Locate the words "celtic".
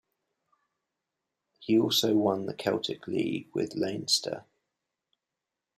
2.55-3.07